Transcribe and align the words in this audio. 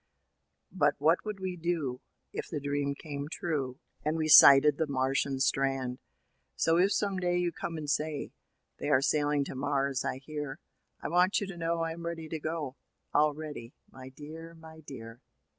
But 0.71 0.95
what 0.97 1.19
would 1.25 1.39
we 1.39 1.55
do 1.55 2.01
if 2.33 2.49
the 2.49 2.59
dream 2.59 2.95
came 2.95 3.27
true, 3.31 3.79
And 4.03 4.17
we 4.17 4.29
sighted 4.29 4.79
the 4.79 4.87
Martian 4.87 5.39
strand? 5.39 5.99
So, 6.55 6.77
if 6.79 6.91
some 6.91 7.17
day 7.19 7.37
you 7.37 7.51
come 7.51 7.77
and 7.77 7.87
say, 7.87 8.31
They 8.79 8.89
are 8.89 9.03
sailing 9.03 9.43
to 9.45 9.53
Mars, 9.55 10.03
I 10.03 10.17
hear. 10.17 10.57
I 11.03 11.07
want 11.09 11.39
you 11.39 11.45
to 11.45 11.55
know 11.55 11.81
I 11.83 11.91
am 11.91 12.07
ready 12.07 12.27
to 12.29 12.39
go,— 12.39 12.77
All 13.13 13.35
ready, 13.35 13.75
my 13.91 14.09
dear, 14.09 14.55
my 14.55 14.79
dear. 14.79 15.21